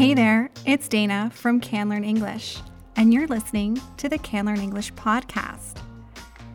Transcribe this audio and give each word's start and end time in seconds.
Hey 0.00 0.14
there, 0.14 0.48
it's 0.64 0.88
Dana 0.88 1.30
from 1.34 1.60
Can 1.60 1.90
Learn 1.90 2.04
English, 2.04 2.56
and 2.96 3.12
you're 3.12 3.26
listening 3.26 3.78
to 3.98 4.08
the 4.08 4.16
Can 4.16 4.46
Learn 4.46 4.58
English 4.58 4.94
podcast. 4.94 5.76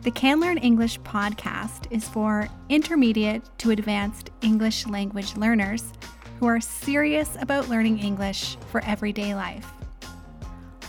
The 0.02 0.10
Can 0.10 0.40
Learn 0.40 0.58
English 0.58 0.98
podcast 1.02 1.86
is 1.92 2.08
for 2.08 2.48
intermediate 2.68 3.44
to 3.58 3.70
advanced 3.70 4.30
English 4.42 4.88
language 4.88 5.36
learners 5.36 5.92
who 6.40 6.46
are 6.46 6.60
serious 6.60 7.36
about 7.40 7.68
learning 7.68 8.00
English 8.00 8.56
for 8.72 8.82
everyday 8.82 9.32
life. 9.32 9.70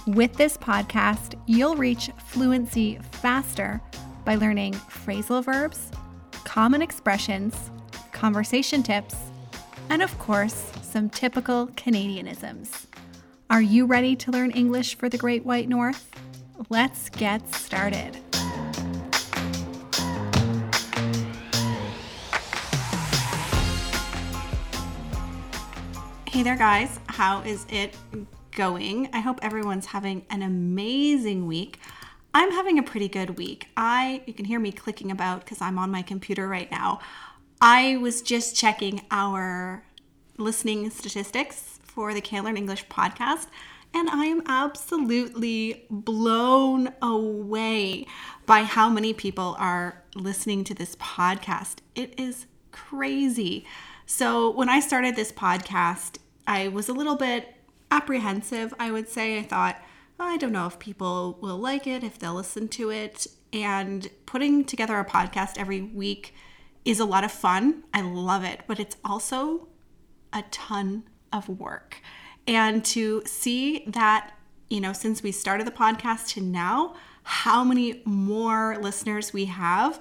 With 0.08 0.34
this 0.34 0.58
podcast, 0.58 1.40
you'll 1.46 1.76
reach 1.76 2.10
fluency 2.26 2.98
faster 3.22 3.80
by 4.26 4.34
learning 4.34 4.74
phrasal 4.74 5.44
verbs, 5.44 5.92
common 6.44 6.82
expressions, 6.82 7.70
conversation 8.14 8.82
tips, 8.82 9.16
and 9.92 10.02
of 10.02 10.18
course, 10.18 10.72
some 10.98 11.12
typical 11.12 11.68
Canadianisms. 11.76 12.88
Are 13.52 13.62
you 13.62 13.86
ready 13.86 14.16
to 14.16 14.32
learn 14.32 14.50
English 14.50 14.96
for 14.96 15.10
the 15.10 15.18
Great 15.20 15.46
White 15.46 15.70
North? 15.70 16.10
Let's 16.72 17.10
get 17.10 17.48
started. 17.54 18.16
Hey 26.28 26.42
there, 26.42 26.58
guys. 26.58 27.00
How 27.06 27.42
is 27.42 27.68
it 27.70 27.96
going? 28.56 29.08
I 29.14 29.20
hope 29.20 29.38
everyone's 29.44 29.86
having 29.86 30.26
an 30.32 30.42
amazing 30.42 31.46
week. 31.46 31.80
I'm 32.34 32.52
having 32.52 32.80
a 32.80 32.84
pretty 32.84 33.08
good 33.08 33.38
week. 33.38 33.68
I 33.78 34.24
you 34.26 34.34
can 34.34 34.46
hear 34.46 34.60
me 34.60 34.72
clicking 34.72 35.12
about 35.12 35.42
because 35.42 35.62
I'm 35.62 35.78
on 35.78 35.92
my 35.92 36.02
computer 36.02 36.48
right 36.48 36.72
now. 36.72 37.02
I 37.62 37.98
was 37.98 38.24
just 38.24 38.56
checking 38.56 39.02
our 39.12 39.84
listening 40.38 40.90
statistics 40.90 41.80
for 41.84 42.14
the 42.14 42.22
Can 42.22 42.44
Learn 42.44 42.58
English 42.58 42.88
podcast, 42.88 43.48
and 43.94 44.10
I 44.10 44.26
am 44.26 44.44
absolutely 44.46 45.86
blown 45.90 46.94
away 47.02 48.06
by 48.46 48.64
how 48.64 48.90
many 48.90 49.14
people 49.14 49.56
are 49.60 50.04
listening 50.16 50.64
to 50.66 50.74
this 50.74 50.96
podcast. 50.98 51.78
It 51.96 52.20
is 52.20 52.46
crazy. 52.72 53.66
So, 54.06 54.52
when 54.52 54.70
I 54.70 54.80
started 54.80 55.16
this 55.16 55.32
podcast, 55.32 56.20
I 56.46 56.68
was 56.68 56.88
a 56.88 56.94
little 56.94 57.16
bit 57.16 57.56
apprehensive, 57.92 58.74
I 58.80 58.92
would 58.92 59.10
say. 59.10 59.40
I 59.40 59.44
thought, 59.44 59.82
oh, 60.20 60.26
I 60.26 60.38
don't 60.38 60.52
know 60.52 60.68
if 60.68 60.80
people 60.80 61.38
will 61.42 61.58
like 61.58 61.88
it, 61.88 62.04
if 62.04 62.20
they'll 62.20 62.36
listen 62.36 62.68
to 62.70 62.90
it. 62.90 63.28
And 63.52 64.10
putting 64.26 64.64
together 64.66 65.00
a 65.00 65.06
podcast 65.06 65.58
every 65.58 65.82
week 65.82 66.34
is 66.86 67.00
a 67.00 67.06
lot 67.06 67.24
of 67.24 67.32
fun. 67.32 67.84
I 67.94 68.02
love 68.02 68.44
it, 68.44 68.62
but 68.68 68.80
it's 68.80 68.98
also 69.04 69.68
a 70.34 70.44
ton 70.52 71.04
of 71.32 71.48
work. 71.50 72.02
And 72.46 72.84
to 72.86 73.22
see 73.26 73.84
that, 73.88 74.34
you 74.70 74.80
know, 74.80 74.94
since 74.94 75.22
we 75.22 75.32
started 75.32 75.68
the 75.68 75.72
podcast 75.72 76.30
to 76.30 76.42
now, 76.42 76.96
how 77.24 77.64
many 77.64 78.02
more 78.06 78.78
listeners 78.80 79.34
we 79.34 79.46
have, 79.46 80.00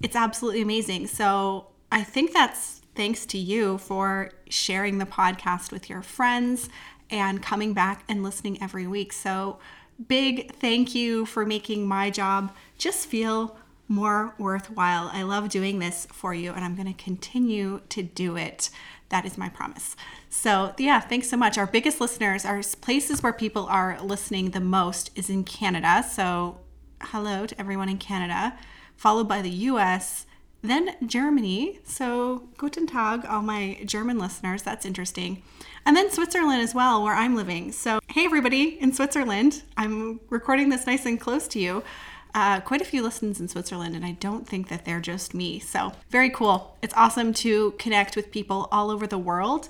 it's 0.00 0.14
absolutely 0.14 0.62
amazing. 0.62 1.08
So 1.08 1.66
I 1.90 2.02
think 2.02 2.32
that's 2.32 2.82
thanks 2.94 3.26
to 3.26 3.38
you 3.38 3.78
for 3.78 4.30
sharing 4.48 4.98
the 4.98 5.06
podcast 5.06 5.72
with 5.72 5.88
your 5.88 6.02
friends 6.02 6.68
and 7.10 7.42
coming 7.42 7.72
back 7.72 8.04
and 8.08 8.22
listening 8.22 8.60
every 8.62 8.86
week. 8.86 9.12
So, 9.12 9.58
big 10.06 10.52
thank 10.54 10.94
you 10.94 11.26
for 11.26 11.44
making 11.44 11.86
my 11.86 12.10
job 12.10 12.54
just 12.76 13.06
feel 13.08 13.56
more 13.88 14.34
worthwhile. 14.38 15.10
I 15.12 15.22
love 15.22 15.48
doing 15.48 15.78
this 15.78 16.06
for 16.12 16.34
you, 16.34 16.52
and 16.52 16.64
I'm 16.64 16.76
going 16.76 16.92
to 16.92 17.02
continue 17.02 17.80
to 17.88 18.02
do 18.02 18.36
it. 18.36 18.70
That 19.10 19.24
is 19.24 19.38
my 19.38 19.48
promise. 19.48 19.96
So, 20.28 20.74
yeah, 20.78 21.00
thanks 21.00 21.30
so 21.30 21.36
much. 21.36 21.56
Our 21.56 21.66
biggest 21.66 22.00
listeners, 22.00 22.44
our 22.44 22.62
places 22.80 23.22
where 23.22 23.32
people 23.32 23.66
are 23.66 23.98
listening 24.02 24.50
the 24.50 24.60
most, 24.60 25.10
is 25.14 25.30
in 25.30 25.44
Canada. 25.44 26.04
So, 26.08 26.58
hello 27.00 27.46
to 27.46 27.58
everyone 27.58 27.88
in 27.88 27.98
Canada, 27.98 28.58
followed 28.96 29.28
by 29.28 29.40
the 29.40 29.50
US, 29.50 30.26
then 30.62 30.94
Germany. 31.06 31.78
So, 31.84 32.48
guten 32.58 32.86
Tag, 32.86 33.24
all 33.24 33.42
my 33.42 33.80
German 33.86 34.18
listeners. 34.18 34.62
That's 34.62 34.84
interesting. 34.84 35.42
And 35.86 35.96
then 35.96 36.10
Switzerland 36.10 36.60
as 36.60 36.74
well, 36.74 37.02
where 37.02 37.14
I'm 37.14 37.34
living. 37.34 37.72
So, 37.72 38.00
hey, 38.08 38.26
everybody 38.26 38.78
in 38.80 38.92
Switzerland. 38.92 39.62
I'm 39.76 40.20
recording 40.28 40.68
this 40.68 40.86
nice 40.86 41.06
and 41.06 41.18
close 41.18 41.48
to 41.48 41.58
you 41.58 41.82
uh, 42.34 42.60
quite 42.60 42.80
a 42.80 42.84
few 42.84 43.02
listens 43.02 43.40
in 43.40 43.48
Switzerland, 43.48 43.96
and 43.96 44.04
I 44.04 44.12
don't 44.12 44.46
think 44.46 44.68
that 44.68 44.84
they're 44.84 45.00
just 45.00 45.34
me. 45.34 45.58
So, 45.58 45.92
very 46.10 46.30
cool. 46.30 46.76
It's 46.82 46.94
awesome 46.94 47.32
to 47.34 47.72
connect 47.72 48.16
with 48.16 48.30
people 48.30 48.68
all 48.70 48.90
over 48.90 49.06
the 49.06 49.18
world. 49.18 49.68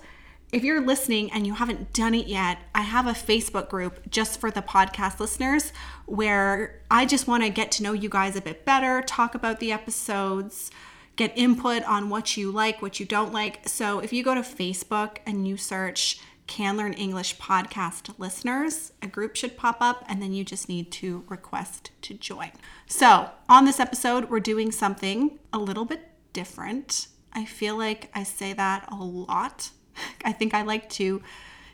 If 0.51 0.65
you're 0.65 0.81
listening 0.81 1.31
and 1.31 1.47
you 1.47 1.55
haven't 1.55 1.93
done 1.93 2.15
it 2.15 2.27
yet, 2.27 2.59
I 2.75 2.81
have 2.81 3.07
a 3.07 3.13
Facebook 3.13 3.69
group 3.69 4.11
just 4.11 4.41
for 4.41 4.51
the 4.51 4.63
podcast 4.63 5.21
listeners 5.21 5.73
where 6.07 6.81
I 6.91 7.05
just 7.05 7.27
want 7.29 7.43
to 7.43 7.51
get 7.51 7.71
to 7.73 7.83
know 7.83 7.93
you 7.93 8.09
guys 8.09 8.35
a 8.35 8.41
bit 8.41 8.65
better, 8.65 9.03
talk 9.03 9.35
about 9.35 9.61
the 9.61 9.73
episodes, 9.73 10.71
get 11.17 11.37
input 11.37 11.83
on 11.85 12.09
what 12.09 12.37
you 12.37 12.51
like, 12.51 12.81
what 12.81 12.99
you 12.99 13.05
don't 13.05 13.33
like. 13.33 13.69
So, 13.69 14.01
if 14.01 14.13
you 14.13 14.25
go 14.25 14.35
to 14.35 14.41
Facebook 14.41 15.19
and 15.27 15.47
you 15.47 15.57
search 15.57 16.19
can 16.49 16.77
Learn 16.77 16.95
English 16.95 17.37
podcast 17.37 18.13
listeners, 18.19 18.93
a 19.01 19.07
group 19.07 19.37
should 19.37 19.57
pop 19.57 19.77
up, 19.81 20.05
and 20.09 20.21
then 20.21 20.33
you 20.33 20.43
just 20.43 20.69
need 20.69 20.91
to 20.93 21.23
request 21.29 21.93
to 22.03 22.15
join. 22.15 22.51
So, 22.87 23.31
on 23.49 23.67
this 23.67 23.79
episode, 23.79 24.29
we're 24.29 24.41
doing 24.41 24.73
something 24.73 25.39
a 25.53 25.59
little 25.59 25.85
bit 25.85 26.09
different. 26.33 27.09
I 27.33 27.45
feel 27.45 27.77
like 27.77 28.11
I 28.15 28.25
say 28.25 28.55
that 28.55 28.89
a 28.91 28.97
lot. 28.97 29.71
I 30.25 30.33
think 30.33 30.55
I 30.55 30.63
like 30.63 30.89
to, 30.91 31.23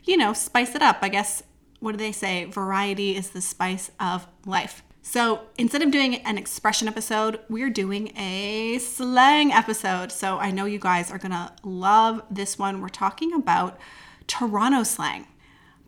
you 0.03 0.17
know, 0.19 0.35
spice 0.35 0.75
it 0.75 0.83
up. 0.83 0.99
I 1.01 1.09
guess, 1.09 1.43
what 1.81 1.93
do 1.93 1.99
they 1.99 2.13
say? 2.13 2.45
Variety 2.45 3.17
is 3.17 3.31
the 3.31 3.41
spice 3.41 3.91
of 3.99 4.27
life. 4.45 4.83
So 5.07 5.43
instead 5.59 5.83
of 5.83 5.91
doing 5.91 6.17
an 6.17 6.39
expression 6.39 6.89
episode, 6.89 7.39
we're 7.49 7.71
doing 7.71 8.17
a 8.19 8.79
slang 8.79 9.53
episode. 9.53 10.11
So 10.11 10.39
I 10.39 10.51
know 10.51 10.65
you 10.65 10.79
guys 10.79 11.11
are 11.11 11.19
gonna 11.19 11.55
love 11.63 12.23
this 12.31 12.59
one. 12.59 12.81
We're 12.81 12.89
talking 12.89 13.35
about 13.35 13.79
Toronto 14.27 14.83
slang 14.83 15.27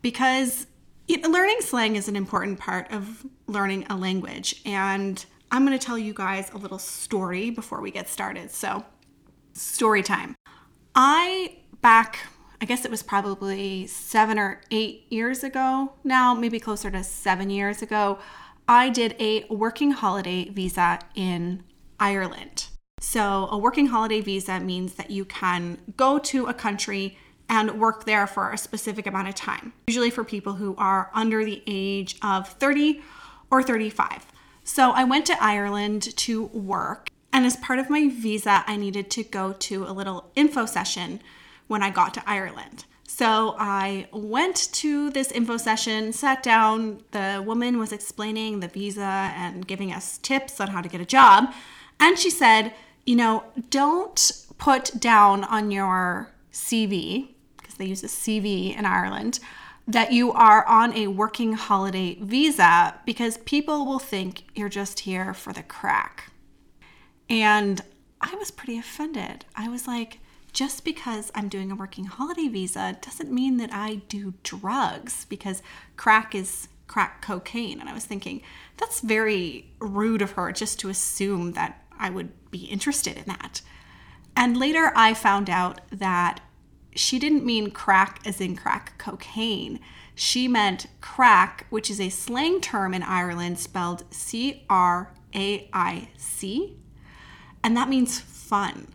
because 0.01 0.67
learning 1.09 1.57
slang 1.61 1.95
is 1.95 2.07
an 2.07 2.15
important 2.15 2.59
part 2.59 2.91
of 2.91 3.25
learning 3.47 3.85
a 3.89 3.95
language. 3.95 4.61
And 4.65 5.23
I'm 5.51 5.65
going 5.65 5.77
to 5.77 5.85
tell 5.85 5.97
you 5.97 6.13
guys 6.13 6.51
a 6.51 6.57
little 6.57 6.79
story 6.79 7.49
before 7.49 7.81
we 7.81 7.91
get 7.91 8.09
started. 8.09 8.51
So, 8.51 8.85
story 9.53 10.03
time. 10.03 10.35
I, 10.95 11.59
back, 11.81 12.19
I 12.61 12.65
guess 12.65 12.85
it 12.85 12.91
was 12.91 13.03
probably 13.03 13.87
seven 13.87 14.37
or 14.37 14.61
eight 14.71 15.05
years 15.09 15.43
ago 15.43 15.93
now, 16.03 16.33
maybe 16.33 16.59
closer 16.59 16.91
to 16.91 17.03
seven 17.03 17.49
years 17.49 17.81
ago, 17.81 18.19
I 18.67 18.89
did 18.89 19.15
a 19.19 19.45
working 19.49 19.91
holiday 19.91 20.49
visa 20.49 20.99
in 21.15 21.63
Ireland. 21.99 22.67
So, 22.99 23.47
a 23.51 23.57
working 23.57 23.87
holiday 23.87 24.21
visa 24.21 24.59
means 24.59 24.95
that 24.95 25.11
you 25.11 25.23
can 25.23 25.77
go 25.95 26.17
to 26.19 26.47
a 26.47 26.53
country 26.53 27.17
and 27.49 27.79
work 27.79 28.05
there 28.05 28.27
for 28.27 28.51
a 28.51 28.57
specific 28.57 29.07
amount 29.07 29.27
of 29.27 29.35
time, 29.35 29.73
usually 29.87 30.09
for 30.09 30.23
people 30.23 30.53
who 30.53 30.75
are 30.77 31.09
under 31.13 31.45
the 31.45 31.63
age 31.65 32.17
of 32.21 32.49
30 32.49 33.01
or 33.49 33.63
35. 33.63 34.25
So 34.63 34.91
I 34.91 35.05
went 35.05 35.25
to 35.27 35.41
Ireland 35.41 36.15
to 36.17 36.45
work, 36.47 37.09
and 37.31 37.45
as 37.45 37.55
part 37.55 37.79
of 37.79 37.89
my 37.89 38.09
visa, 38.09 38.63
I 38.67 38.75
needed 38.75 39.09
to 39.11 39.23
go 39.23 39.53
to 39.53 39.85
a 39.85 39.93
little 39.93 40.31
info 40.35 40.65
session 40.65 41.21
when 41.67 41.81
I 41.81 41.89
got 41.89 42.13
to 42.15 42.23
Ireland. 42.25 42.85
So 43.07 43.55
I 43.57 44.07
went 44.11 44.69
to 44.73 45.09
this 45.09 45.31
info 45.31 45.55
session, 45.55 46.11
sat 46.11 46.43
down. 46.43 47.03
The 47.11 47.41
woman 47.45 47.79
was 47.79 47.93
explaining 47.93 48.59
the 48.59 48.67
visa 48.67 49.31
and 49.35 49.65
giving 49.65 49.93
us 49.93 50.17
tips 50.17 50.59
on 50.59 50.67
how 50.67 50.81
to 50.81 50.89
get 50.89 50.99
a 50.99 51.05
job. 51.05 51.53
And 52.01 52.19
she 52.19 52.29
said, 52.29 52.73
you 53.05 53.15
know, 53.15 53.45
don't 53.69 54.45
put 54.57 54.99
down 54.99 55.45
on 55.45 55.71
your 55.71 56.31
CV 56.51 57.29
they 57.77 57.85
use 57.85 58.03
a 58.03 58.07
CV 58.07 58.77
in 58.77 58.85
Ireland, 58.85 59.39
that 59.87 60.11
you 60.11 60.31
are 60.33 60.67
on 60.67 60.93
a 60.93 61.07
working 61.07 61.53
holiday 61.53 62.17
visa 62.19 62.99
because 63.05 63.37
people 63.39 63.85
will 63.85 63.99
think 63.99 64.43
you're 64.53 64.67
just 64.67 65.01
here 65.01 65.33
for 65.33 65.53
the 65.53 65.63
crack. 65.63 66.31
And 67.29 67.81
I 68.19 68.35
was 68.35 68.51
pretty 68.51 68.77
offended. 68.77 69.45
I 69.55 69.69
was 69.69 69.87
like, 69.87 70.19
just 70.51 70.83
because 70.83 71.31
I'm 71.35 71.49
doing 71.49 71.71
a 71.71 71.75
working 71.75 72.05
holiday 72.05 72.47
visa 72.47 72.97
doesn't 73.01 73.31
mean 73.31 73.57
that 73.57 73.71
I 73.71 74.01
do 74.09 74.33
drugs 74.43 75.25
because 75.25 75.61
crack 75.95 76.33
is 76.33 76.67
crack 76.87 77.21
cocaine. 77.21 77.79
And 77.79 77.89
I 77.89 77.93
was 77.93 78.05
thinking, 78.05 78.41
that's 78.77 79.01
very 79.01 79.71
rude 79.79 80.21
of 80.21 80.31
her 80.31 80.51
just 80.51 80.79
to 80.79 80.89
assume 80.89 81.53
that 81.53 81.85
I 81.99 82.09
would 82.09 82.31
be 82.49 82.65
interested 82.65 83.17
in 83.17 83.25
that. 83.25 83.61
And 84.35 84.57
later 84.57 84.91
I 84.95 85.13
found 85.13 85.49
out 85.49 85.81
that 85.91 86.39
she 86.95 87.19
didn't 87.19 87.45
mean 87.45 87.71
crack 87.71 88.21
as 88.25 88.41
in 88.41 88.55
crack 88.55 88.97
cocaine. 88.97 89.79
She 90.15 90.47
meant 90.47 90.87
craic, 91.01 91.65
which 91.69 91.91
is 91.91 92.01
a 92.01 92.09
slang 92.09 92.59
term 92.59 92.93
in 92.93 93.03
Ireland 93.03 93.59
spelled 93.59 94.03
C 94.11 94.65
R 94.69 95.13
A 95.35 95.69
I 95.73 96.09
C, 96.17 96.75
and 97.63 97.77
that 97.77 97.89
means 97.89 98.19
fun. 98.19 98.87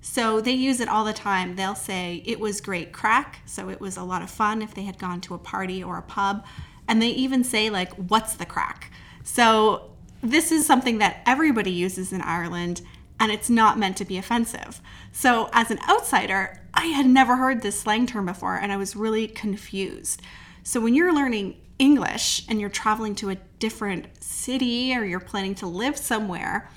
So 0.00 0.40
they 0.40 0.52
use 0.52 0.80
it 0.80 0.88
all 0.88 1.04
the 1.04 1.12
time. 1.12 1.56
They'll 1.56 1.74
say 1.74 2.22
it 2.24 2.40
was 2.40 2.60
great 2.60 2.92
craic. 2.92 3.40
So 3.44 3.68
it 3.68 3.80
was 3.80 3.96
a 3.96 4.02
lot 4.02 4.22
of 4.22 4.30
fun 4.30 4.62
if 4.62 4.72
they 4.72 4.84
had 4.84 4.98
gone 4.98 5.20
to 5.22 5.34
a 5.34 5.38
party 5.38 5.82
or 5.82 5.98
a 5.98 6.02
pub. 6.02 6.46
And 6.86 7.02
they 7.02 7.10
even 7.10 7.44
say, 7.44 7.68
like, 7.68 7.92
what's 7.94 8.34
the 8.34 8.46
craic? 8.46 8.90
So 9.22 9.90
this 10.22 10.50
is 10.50 10.64
something 10.64 10.98
that 10.98 11.22
everybody 11.26 11.70
uses 11.70 12.12
in 12.12 12.22
Ireland 12.22 12.80
and 13.20 13.32
it's 13.32 13.50
not 13.50 13.78
meant 13.78 13.96
to 13.98 14.04
be 14.04 14.18
offensive. 14.18 14.80
So 15.12 15.48
as 15.52 15.70
an 15.70 15.78
outsider, 15.88 16.62
I 16.74 16.86
had 16.86 17.06
never 17.06 17.36
heard 17.36 17.62
this 17.62 17.80
slang 17.80 18.06
term 18.06 18.26
before 18.26 18.56
and 18.56 18.70
I 18.72 18.76
was 18.76 18.96
really 18.96 19.26
confused. 19.26 20.22
So 20.62 20.80
when 20.80 20.94
you're 20.94 21.14
learning 21.14 21.56
English 21.78 22.44
and 22.48 22.60
you're 22.60 22.70
traveling 22.70 23.14
to 23.16 23.30
a 23.30 23.36
different 23.58 24.06
city 24.22 24.94
or 24.94 25.04
you're 25.04 25.20
planning 25.20 25.54
to 25.56 25.66
live 25.66 25.96
somewhere, 25.96 26.68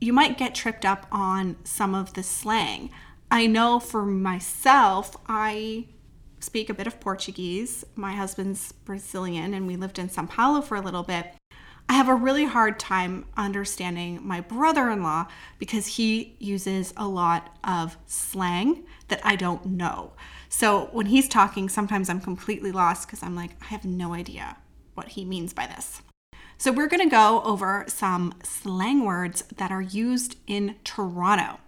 you 0.00 0.12
might 0.12 0.38
get 0.38 0.54
tripped 0.54 0.84
up 0.84 1.06
on 1.12 1.56
some 1.64 1.94
of 1.94 2.14
the 2.14 2.22
slang. 2.22 2.90
I 3.30 3.46
know 3.46 3.78
for 3.78 4.04
myself, 4.04 5.16
I 5.26 5.86
speak 6.40 6.68
a 6.68 6.74
bit 6.74 6.86
of 6.86 7.00
Portuguese. 7.00 7.84
My 7.94 8.12
husband's 8.12 8.72
Brazilian, 8.72 9.54
and 9.54 9.66
we 9.66 9.76
lived 9.76 9.98
in 9.98 10.10
Sao 10.10 10.26
Paulo 10.26 10.60
for 10.60 10.76
a 10.76 10.80
little 10.80 11.04
bit. 11.04 11.34
I 11.92 11.96
have 11.96 12.08
a 12.08 12.14
really 12.14 12.46
hard 12.46 12.80
time 12.80 13.26
understanding 13.36 14.20
my 14.22 14.40
brother 14.40 14.88
in 14.88 15.02
law 15.02 15.26
because 15.58 15.86
he 15.86 16.36
uses 16.38 16.94
a 16.96 17.06
lot 17.06 17.54
of 17.62 17.98
slang 18.06 18.84
that 19.08 19.20
I 19.22 19.36
don't 19.36 19.66
know. 19.66 20.14
So 20.48 20.88
when 20.92 21.04
he's 21.04 21.28
talking, 21.28 21.68
sometimes 21.68 22.08
I'm 22.08 22.22
completely 22.22 22.72
lost 22.72 23.06
because 23.06 23.22
I'm 23.22 23.36
like, 23.36 23.50
I 23.60 23.66
have 23.66 23.84
no 23.84 24.14
idea 24.14 24.56
what 24.94 25.08
he 25.08 25.26
means 25.26 25.52
by 25.52 25.66
this. 25.66 26.00
So, 26.56 26.72
we're 26.72 26.88
going 26.88 27.02
to 27.02 27.10
go 27.10 27.42
over 27.42 27.84
some 27.88 28.32
slang 28.42 29.04
words 29.04 29.42
that 29.56 29.70
are 29.70 29.82
used 29.82 30.38
in 30.46 30.76
Toronto. 30.84 31.60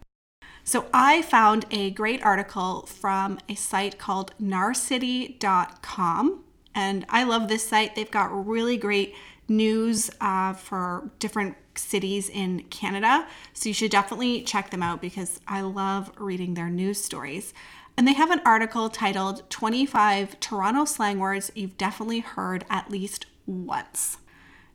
So, 0.62 0.86
I 0.94 1.20
found 1.20 1.66
a 1.70 1.90
great 1.90 2.24
article 2.24 2.86
from 2.86 3.40
a 3.46 3.56
site 3.56 3.98
called 3.98 4.32
narcity.com. 4.40 6.44
And 6.74 7.06
I 7.08 7.24
love 7.24 7.48
this 7.48 7.68
site. 7.68 7.94
They've 7.94 8.10
got 8.10 8.46
really 8.46 8.76
great 8.76 9.14
news 9.48 10.10
uh, 10.20 10.54
for 10.54 11.10
different 11.18 11.56
cities 11.76 12.28
in 12.28 12.62
Canada. 12.64 13.26
So, 13.52 13.68
you 13.68 13.74
should 13.74 13.90
definitely 13.90 14.42
check 14.42 14.70
them 14.70 14.82
out 14.82 15.00
because 15.00 15.40
I 15.46 15.60
love 15.60 16.12
reading 16.16 16.54
their 16.54 16.70
news 16.70 17.02
stories. 17.02 17.52
And 17.96 18.08
they 18.08 18.14
have 18.14 18.30
an 18.30 18.40
article 18.44 18.88
titled 18.88 19.48
25 19.50 20.40
Toronto 20.40 20.84
slang 20.84 21.18
words 21.18 21.52
you've 21.54 21.76
definitely 21.76 22.20
heard 22.20 22.64
at 22.68 22.90
least 22.90 23.26
once. 23.46 24.18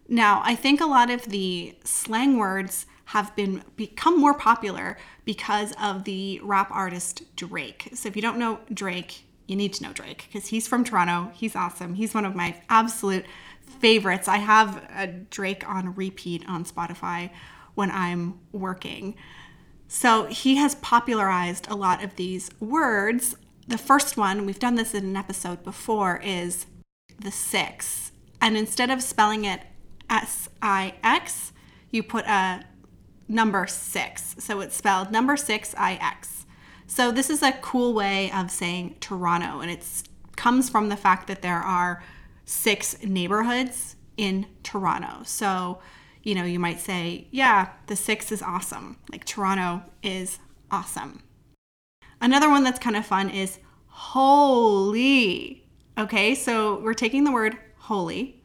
Now, 0.07 0.41
I 0.43 0.55
think 0.55 0.79
a 0.81 0.85
lot 0.85 1.09
of 1.09 1.25
the 1.25 1.75
slang 1.83 2.37
words 2.37 2.85
have 3.05 3.35
been 3.35 3.63
become 3.75 4.19
more 4.19 4.33
popular 4.33 4.97
because 5.25 5.73
of 5.81 6.03
the 6.03 6.39
rap 6.43 6.69
artist 6.71 7.23
Drake. 7.35 7.89
So 7.93 8.07
if 8.07 8.15
you 8.15 8.21
don't 8.21 8.37
know 8.37 8.59
Drake, 8.73 9.25
you 9.49 9.55
need 9.55 9.73
to 9.73 9.83
know 9.83 9.93
Drake 9.93 10.27
because 10.27 10.47
he's 10.47 10.67
from 10.67 10.83
Toronto. 10.83 11.31
He's 11.33 11.55
awesome. 11.55 11.95
He's 11.95 12.13
one 12.13 12.25
of 12.25 12.35
my 12.35 12.61
absolute 12.69 13.25
favorites. 13.61 14.27
I 14.27 14.37
have 14.37 14.87
a 14.95 15.07
Drake 15.07 15.67
on 15.67 15.95
repeat 15.95 16.43
on 16.47 16.65
Spotify 16.65 17.29
when 17.75 17.91
I'm 17.91 18.39
working. 18.51 19.15
So 19.87 20.25
he 20.25 20.55
has 20.57 20.75
popularized 20.75 21.67
a 21.69 21.75
lot 21.75 22.03
of 22.03 22.15
these 22.15 22.49
words. 22.59 23.35
The 23.67 23.77
first 23.77 24.17
one, 24.17 24.45
we've 24.45 24.59
done 24.59 24.75
this 24.75 24.93
in 24.93 25.03
an 25.03 25.15
episode 25.15 25.63
before, 25.63 26.19
is 26.23 26.65
the 27.19 27.31
six. 27.31 28.11
And 28.41 28.55
instead 28.55 28.89
of 28.89 29.01
spelling 29.01 29.45
it 29.45 29.61
S 30.09 30.49
I 30.61 30.95
X, 31.03 31.53
you 31.91 32.03
put 32.03 32.25
a 32.25 32.63
number 33.27 33.67
six. 33.67 34.35
So 34.39 34.59
it's 34.61 34.75
spelled 34.75 35.11
number 35.11 35.37
six 35.37 35.75
I 35.77 35.93
X. 36.01 36.38
So 36.89 37.11
this 37.11 37.29
is 37.29 37.43
a 37.43 37.51
cool 37.51 37.93
way 37.93 38.31
of 38.31 38.49
saying 38.49 38.95
Toronto, 38.99 39.59
and 39.59 39.69
it 39.69 39.85
comes 40.35 40.71
from 40.71 40.89
the 40.89 40.97
fact 40.97 41.27
that 41.27 41.43
there 41.43 41.59
are 41.59 42.03
six 42.45 43.01
neighborhoods 43.03 43.95
in 44.17 44.47
Toronto. 44.63 45.21
So, 45.23 45.79
you 46.23 46.33
know, 46.33 46.45
you 46.45 46.59
might 46.59 46.79
say, 46.79 47.27
yeah, 47.29 47.69
the 47.85 47.95
six 47.95 48.31
is 48.31 48.41
awesome. 48.41 48.97
Like 49.11 49.23
Toronto 49.23 49.83
is 50.01 50.39
awesome. 50.71 51.21
Another 52.19 52.49
one 52.49 52.63
that's 52.63 52.79
kind 52.79 52.95
of 52.95 53.05
fun 53.05 53.29
is 53.29 53.59
holy. 53.85 55.63
Okay, 55.95 56.33
so 56.33 56.79
we're 56.79 56.95
taking 56.95 57.23
the 57.23 57.31
word 57.31 57.55
holy 57.77 58.41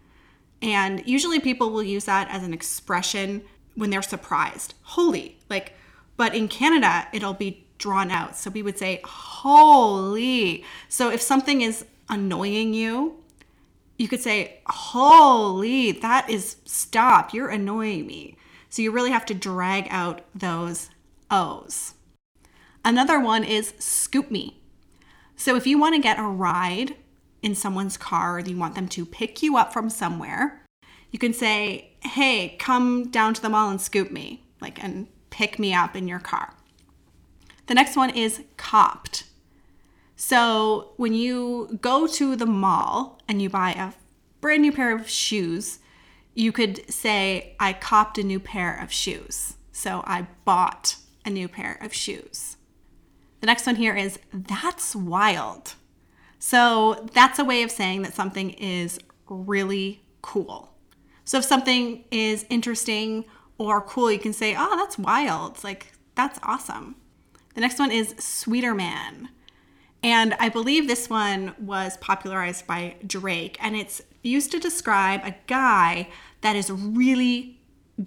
and 0.61 1.03
usually 1.07 1.41
people 1.41 1.71
will 1.71 1.83
use 1.83 2.05
that 2.05 2.29
as 2.31 2.43
an 2.43 2.53
expression 2.53 3.43
when 3.75 3.89
they're 3.89 4.03
surprised. 4.03 4.75
Holy. 4.83 5.39
Like, 5.49 5.73
but 6.19 6.35
in 6.35 6.47
Canada, 6.47 7.09
it'll 7.13 7.35
be 7.35 7.64
drawn 7.79 8.11
out. 8.11 8.37
So 8.37 8.51
we 8.51 8.63
would 8.63 8.79
say, 8.79 9.01
holy. 9.05 10.65
So 10.89 11.11
if 11.11 11.21
something 11.21 11.61
is 11.61 11.85
annoying 12.09 12.75
you, 12.75 13.17
you 13.99 14.09
could 14.09 14.21
say, 14.21 14.61
holy, 14.67 15.93
that 15.93 16.29
is 16.29 16.57
stop. 16.65 17.33
You're 17.33 17.49
annoying 17.49 18.07
me. 18.07 18.37
So 18.69 18.83
you 18.83 18.91
really 18.91 19.13
have 19.13 19.27
to 19.27 19.35
drag 19.35 19.87
out 19.91 20.23
those 20.35 20.91
O's. 21.31 21.95
Another 22.85 23.21
one 23.21 23.45
is 23.45 23.73
scoop 23.79 24.31
me. 24.31 24.61
So 25.37 25.57
if 25.57 25.67
you 25.67 25.79
want 25.79 25.95
to 25.95 26.01
get 26.01 26.19
a 26.19 26.23
ride 26.23 26.97
in 27.43 27.55
someone's 27.55 27.97
car 27.97 28.37
or 28.37 28.41
you 28.41 28.57
want 28.57 28.75
them 28.75 28.89
to 28.89 29.07
pick 29.07 29.43
you 29.43 29.57
up 29.57 29.73
from 29.73 29.91
somewhere, 29.91 30.63
you 31.11 31.19
can 31.19 31.33
say, 31.33 31.93
hey, 32.01 32.57
come 32.59 33.11
down 33.11 33.35
to 33.35 33.43
the 33.43 33.49
mall 33.49 33.71
and 33.71 33.81
scoop 33.81 34.11
me, 34.11 34.45
like, 34.61 34.83
and 34.83 35.07
pick 35.31 35.59
me 35.59 35.73
up 35.73 35.95
in 35.95 36.09
your 36.09 36.19
car. 36.19 36.55
The 37.67 37.75
next 37.75 37.97
one 37.97 38.11
is 38.11 38.43
copped. 38.57 39.25
So 40.17 40.93
when 40.97 41.15
you 41.15 41.79
go 41.81 42.07
to 42.07 42.37
the 42.37 42.47
mall 42.47 43.21
and 43.27 43.41
you 43.43 43.49
buy 43.49 43.73
a 43.73 43.93
brand 44.41 44.63
new 44.63 44.73
pair 44.73 44.95
of 44.95 45.09
shoes, 45.09 45.79
you 46.35 46.53
could 46.53 46.89
say, 46.93 47.57
I 47.59 47.73
copped 47.73 48.19
a 48.19 48.23
new 48.23 48.41
pair 48.41 48.79
of 48.81 48.93
shoes. 48.93 49.55
So 49.73 50.03
I 50.07 50.27
bought 50.45 50.97
a 51.25 51.31
new 51.31 51.49
pair 51.49 51.79
of 51.81 51.95
shoes. 51.95 52.57
The 53.41 53.47
next 53.47 53.67
one 53.67 53.77
here 53.77 53.97
is, 53.97 54.19
that's 54.33 54.95
wild. 54.95 55.75
So 56.39 57.09
that's 57.13 57.39
a 57.39 57.45
way 57.45 57.63
of 57.63 57.71
saying 57.71 58.03
that 58.03 58.15
something 58.15 58.51
is 58.51 58.99
really 59.29 60.03
cool. 60.23 60.75
So 61.25 61.39
if 61.39 61.45
something 61.45 62.05
is 62.11 62.45
interesting 62.51 63.25
or 63.57 63.81
cool, 63.81 64.13
you 64.13 64.19
can 64.19 64.33
say, 64.33 64.55
oh, 64.59 64.77
that's 64.77 64.99
wild. 64.99 65.65
Like, 65.65 65.93
that's 66.15 66.39
awesome. 66.43 66.97
The 67.55 67.61
next 67.61 67.79
one 67.79 67.91
is 67.91 68.15
Sweeterman. 68.15 69.29
And 70.03 70.35
I 70.39 70.51
believe 70.51 70.87
this 70.87 71.09
one 71.09 71.55
was 71.59 71.97
popularized 71.97 72.67
by 72.67 72.97
Drake, 73.07 73.57
and 73.61 73.75
it's 73.75 74.03
used 74.23 74.51
to 74.51 74.61
describe 74.61 75.23
a 75.25 75.35
guy 75.47 76.09
that 76.43 76.57
is 76.57 76.71
really 76.71 77.59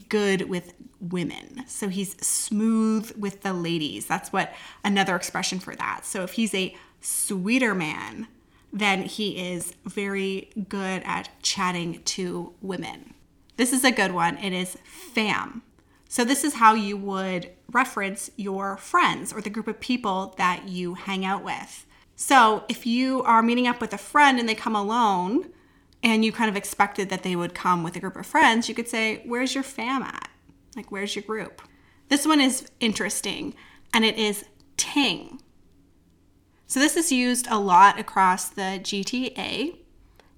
good 0.10 0.50
with 0.50 0.74
women. 1.00 1.64
So 1.68 1.90
he's 1.90 2.16
smooth 2.26 3.12
with 3.18 3.42
the 3.42 3.54
ladies. 3.54 4.06
That's 4.06 4.32
what 4.32 4.54
another 4.84 5.16
expression 5.16 5.60
for 5.60 5.76
that. 5.76 6.06
So 6.06 6.24
if 6.24 6.34
he's 6.34 6.54
a 6.54 6.76
sweeterman, 7.02 8.28
then 8.74 9.04
he 9.04 9.40
is 9.40 9.74
very 9.86 10.50
good 10.70 11.02
at 11.04 11.30
chatting 11.42 12.02
to 12.04 12.54
women. 12.62 13.14
This 13.56 13.74
is 13.74 13.84
a 13.84 13.92
good 13.92 14.12
one. 14.12 14.38
It 14.38 14.54
is 14.54 14.78
fam. 14.84 15.64
So, 16.10 16.24
this 16.24 16.44
is 16.44 16.56
how 16.56 16.74
you 16.74 16.98
would 16.98 17.52
reference 17.72 18.32
your 18.38 18.78
friends 18.78 19.34
or 19.34 19.42
the 19.42 19.50
group 19.50 19.68
of 19.68 19.80
people 19.80 20.34
that 20.38 20.68
you 20.68 20.94
hang 20.94 21.26
out 21.26 21.44
with. 21.44 21.86
So, 22.16 22.64
if 22.70 22.86
you 22.86 23.22
are 23.24 23.44
meeting 23.44 23.68
up 23.68 23.82
with 23.82 23.94
a 23.94 23.98
friend 23.98 24.40
and 24.40 24.48
they 24.48 24.56
come 24.56 24.76
alone 24.76 25.50
and 26.02 26.24
you 26.24 26.32
kind 26.32 26.50
of 26.50 26.56
expected 26.56 27.10
that 27.10 27.24
they 27.24 27.36
would 27.36 27.54
come 27.54 27.84
with 27.84 27.96
a 27.96 28.00
group 28.00 28.16
of 28.16 28.26
friends, 28.26 28.70
you 28.70 28.76
could 28.76 28.88
say, 28.88 29.22
Where's 29.26 29.54
your 29.54 29.64
fam 29.64 30.04
at? 30.04 30.30
Like, 30.76 30.92
where's 30.92 31.16
your 31.16 31.24
group? 31.24 31.62
This 32.10 32.26
one 32.26 32.40
is 32.40 32.70
interesting 32.80 33.54
and 33.94 34.06
it 34.06 34.18
is 34.18 34.46
ting. 34.78 35.42
So 36.68 36.80
this 36.80 36.98
is 36.98 37.12
used 37.12 37.48
a 37.50 37.60
lot 37.60 38.00
across 38.00 38.50
the 38.50 38.80
GTA. 38.82 39.78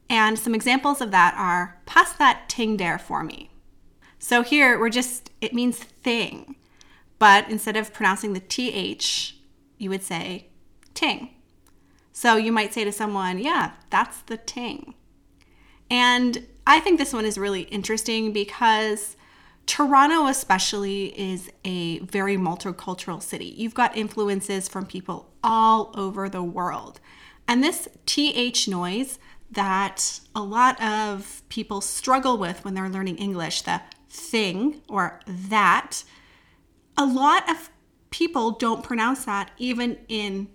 And 0.09 0.39
some 0.39 0.55
examples 0.55 1.01
of 1.01 1.11
that 1.11 1.35
are 1.35 1.81
pass 1.85 2.13
that 2.13 2.49
ting 2.49 2.77
there 2.77 2.97
for 2.97 3.23
me. 3.23 3.51
So 4.19 4.43
here 4.43 4.79
we're 4.79 4.89
just, 4.89 5.31
it 5.41 5.53
means 5.53 5.77
thing. 5.77 6.55
But 7.17 7.49
instead 7.49 7.75
of 7.75 7.93
pronouncing 7.93 8.33
the 8.33 8.39
TH, 8.39 9.37
you 9.77 9.89
would 9.89 10.03
say 10.03 10.47
ting. 10.93 11.29
So 12.11 12.35
you 12.35 12.51
might 12.51 12.73
say 12.73 12.83
to 12.83 12.91
someone, 12.91 13.39
yeah, 13.39 13.71
that's 13.89 14.21
the 14.23 14.37
ting. 14.37 14.93
And 15.89 16.45
I 16.67 16.79
think 16.79 16.99
this 16.99 17.13
one 17.13 17.25
is 17.25 17.37
really 17.37 17.61
interesting 17.63 18.31
because 18.31 19.15
Toronto, 19.65 20.27
especially, 20.27 21.17
is 21.19 21.49
a 21.63 21.99
very 21.99 22.37
multicultural 22.37 23.21
city. 23.21 23.53
You've 23.57 23.73
got 23.73 23.95
influences 23.95 24.67
from 24.67 24.85
people 24.85 25.29
all 25.43 25.91
over 25.95 26.27
the 26.27 26.43
world. 26.43 26.99
And 27.47 27.63
this 27.63 27.87
TH 28.05 28.67
noise 28.67 29.17
that 29.51 30.19
a 30.35 30.41
lot 30.41 30.81
of 30.81 31.41
people 31.49 31.81
struggle 31.81 32.37
with 32.37 32.63
when 32.63 32.73
they're 32.73 32.89
learning 32.89 33.17
English, 33.17 33.63
the 33.63 33.81
thing 34.09 34.81
or 34.89 35.19
that, 35.27 36.03
a 36.97 37.05
lot 37.05 37.49
of 37.49 37.69
people 38.09 38.51
don't 38.51 38.83
pronounce 38.83 39.25
that 39.25 39.51
even 39.57 39.97
in 40.07 40.47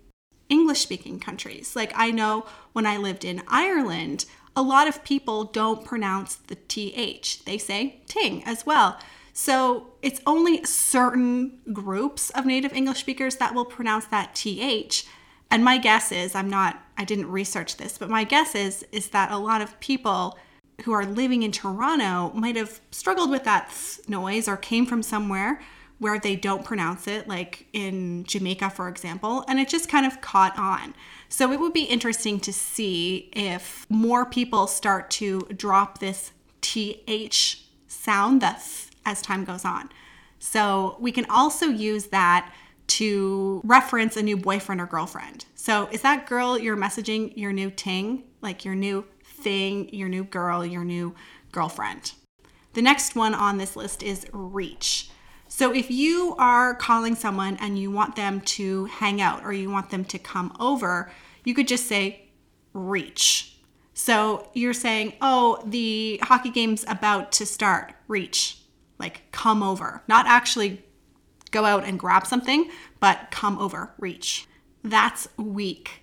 English 0.49 0.81
speaking 0.81 1.19
countries. 1.19 1.75
Like 1.75 1.93
I 1.95 2.11
know 2.11 2.47
when 2.73 2.87
I 2.87 2.97
lived 2.97 3.25
in 3.25 3.43
Ireland, 3.49 4.27
a 4.57 4.63
lot 4.63 4.87
of 4.89 5.05
people 5.05 5.45
don't 5.45 5.85
pronounce 5.85 6.37
the 6.37 6.55
TH. 6.55 7.45
They 7.45 7.59
say 7.59 8.03
ting 8.07 8.45
as 8.45 8.67
well. 8.67 8.99
So 9.33 9.89
it's 10.01 10.21
only 10.27 10.63
certain 10.65 11.59
groups 11.73 12.31
of 12.31 12.47
native 12.47 12.73
English 12.73 13.01
speakers 13.01 13.37
that 13.37 13.55
will 13.55 13.65
pronounce 13.65 14.07
that 14.07 14.35
TH. 14.35 15.05
And 15.51 15.65
my 15.65 15.79
guess 15.79 16.13
is, 16.13 16.35
I'm 16.35 16.49
not, 16.49 16.81
I 16.97 17.05
didn't 17.05 17.31
research 17.31 17.77
this, 17.77 17.99
but 17.99 18.09
my 18.09 18.23
guess 18.23 18.55
is, 18.55 18.87
is 18.93 19.09
that 19.09 19.33
a 19.33 19.39
lot 19.39 19.61
of 19.61 19.79
people 19.81 20.39
who 20.83 20.93
are 20.93 21.07
living 21.07 21.43
in 21.43 21.53
Toronto 21.53 22.33
might 22.35 22.57
have 22.57 22.81
struggled 22.91 23.31
with 23.31 23.45
that 23.45 23.73
noise 24.09 24.49
or 24.49 24.57
came 24.57 24.87
from 24.87 25.03
somewhere 25.03 25.61
where 25.99 26.19
they 26.19 26.37
don't 26.37 26.65
pronounce 26.65 27.07
it, 27.07 27.29
like 27.29 27.67
in 27.73 28.25
Jamaica, 28.25 28.71
for 28.71 28.89
example, 28.89 29.45
and 29.49 29.61
it 29.61 29.69
just 29.69 29.89
kind 29.89 30.05
of 30.05 30.21
caught 30.21 30.59
on. 30.59 30.95
So 31.29 31.53
it 31.53 31.61
would 31.61 31.73
be 31.73 31.85
interesting 31.85 32.41
to 32.41 32.53
see 32.53 33.31
if 33.33 33.87
more 33.89 34.27
people 34.27 34.67
start 34.67 35.11
to 35.13 35.43
drop 35.57 35.99
this 35.99 36.33
TH 36.61 37.65
sound, 37.87 38.43
the 38.43 38.49
th, 38.49 38.91
as 39.07 39.23
time 39.23 39.45
goes 39.45 39.65
on. 39.65 39.91
So 40.39 40.97
we 40.99 41.13
can 41.13 41.27
also 41.31 41.67
use 41.67 42.07
that 42.07 42.53
to 42.87 43.63
reference 43.65 44.17
a 44.17 44.23
new 44.23 44.37
boyfriend 44.37 44.81
or 44.81 44.87
girlfriend. 44.87 45.47
So 45.55 45.89
is 45.91 46.03
that 46.03 46.27
girl 46.27 46.59
you're 46.59 46.77
messaging 46.77 47.35
your 47.37 47.53
new 47.53 47.71
ting, 47.71 48.25
like 48.43 48.65
your 48.65 48.75
new 48.75 49.07
thing, 49.45 49.95
your 49.95 50.09
new 50.09 50.25
girl, 50.25 50.67
your 50.67 50.85
new 50.85 51.15
girlfriend? 51.53 52.13
The 52.73 52.83
next 52.83 53.15
one 53.15 53.35
on 53.35 53.59
this 53.59 53.77
list 53.77 54.03
is 54.03 54.27
reach. 54.33 55.11
So 55.47 55.73
if 55.73 55.91
you 55.91 56.35
are 56.39 56.75
calling 56.75 57.15
someone 57.15 57.57
and 57.61 57.79
you 57.79 57.91
want 57.93 58.17
them 58.17 58.41
to 58.41 58.87
hang 58.87 59.21
out 59.21 59.45
or 59.45 59.53
you 59.53 59.71
want 59.71 59.91
them 59.91 60.05
to 60.07 60.19
come 60.19 60.57
over, 60.59 61.13
you 61.45 61.55
could 61.55 61.69
just 61.69 61.87
say 61.87 62.29
reach. 62.73 63.59
So 63.93 64.49
you're 64.55 64.73
saying, 64.73 65.13
oh, 65.21 65.63
the 65.65 66.19
hockey 66.25 66.51
game's 66.51 66.85
about 66.89 67.31
to 67.33 67.47
start, 67.47 67.95
reach, 68.09 68.59
like 68.99 69.31
come 69.31 69.63
over, 69.63 70.03
not 70.09 70.27
actually 70.27 70.83
go 71.53 71.65
out 71.65 71.85
and 71.85 72.01
grab 72.01 72.27
something, 72.27 72.69
but 72.99 73.29
come 73.31 73.59
over, 73.59 73.95
reach. 73.99 74.49
That's 74.83 75.29
weak. 75.37 76.03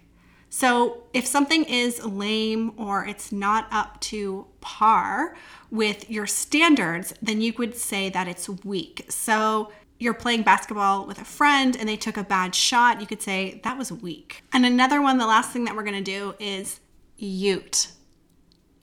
So 0.53 1.03
if 1.13 1.25
something 1.25 1.63
is 1.63 2.03
lame 2.03 2.73
or 2.75 3.05
it's 3.05 3.31
not 3.31 3.67
up 3.71 4.01
to 4.01 4.47
par 4.59 5.37
with 5.71 6.09
your 6.09 6.27
standards, 6.27 7.13
then 7.21 7.39
you 7.39 7.53
would 7.57 7.73
say 7.73 8.09
that 8.09 8.27
it's 8.27 8.49
weak. 8.49 9.05
So 9.07 9.71
you're 9.97 10.13
playing 10.13 10.43
basketball 10.43 11.07
with 11.07 11.21
a 11.21 11.25
friend 11.25 11.77
and 11.79 11.87
they 11.87 11.95
took 11.95 12.17
a 12.17 12.23
bad 12.23 12.53
shot, 12.53 12.99
you 12.99 13.07
could 13.07 13.21
say 13.21 13.61
that 13.63 13.77
was 13.77 13.93
weak. 13.93 14.43
And 14.51 14.65
another 14.65 15.01
one, 15.01 15.17
the 15.17 15.25
last 15.25 15.51
thing 15.51 15.63
that 15.65 15.75
we're 15.75 15.85
gonna 15.85 16.01
do 16.01 16.35
is 16.37 16.81
ute. 17.15 17.87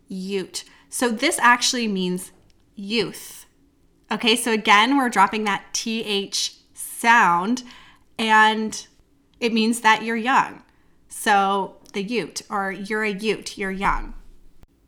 Ute. 0.09 0.65
So 0.89 1.11
this 1.11 1.39
actually 1.39 1.87
means 1.87 2.33
youth. 2.77 3.45
Okay, 4.11 4.37
so 4.37 4.53
again, 4.53 4.97
we're 4.97 5.11
dropping 5.11 5.45
that 5.45 5.67
TH 5.75 6.55
sound 6.73 7.63
and 8.19 8.87
it 9.39 9.53
means 9.53 9.83
that 9.83 10.03
you're 10.03 10.17
young. 10.17 10.63
So 11.21 11.75
the 11.95 12.03
ute, 12.05 12.43
or 12.49 12.71
you're 12.71 13.03
a 13.03 13.11
ute, 13.11 13.59
you're 13.59 13.73
young. 13.73 14.15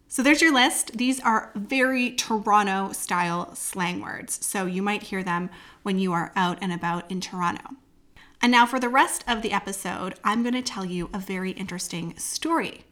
So 0.06 0.22
there's 0.22 0.40
your 0.40 0.54
list. 0.54 0.96
These 0.96 1.18
are 1.22 1.50
very 1.56 2.12
Toronto 2.12 2.92
style 2.92 3.52
slang 3.56 4.00
words. 4.00 4.46
So 4.46 4.64
you 4.64 4.80
might 4.80 5.02
hear 5.02 5.24
them 5.24 5.50
when 5.82 5.98
you 5.98 6.12
are 6.12 6.30
out 6.36 6.58
and 6.60 6.72
about 6.72 7.10
in 7.10 7.20
Toronto. 7.20 7.70
And 8.40 8.52
now 8.52 8.64
for 8.64 8.78
the 8.78 8.88
rest 8.88 9.24
of 9.26 9.42
the 9.42 9.50
episode, 9.50 10.14
I'm 10.22 10.44
going 10.44 10.54
to 10.54 10.62
tell 10.62 10.84
you 10.84 11.10
a 11.12 11.18
very 11.18 11.50
interesting 11.50 12.16
story. 12.16 12.84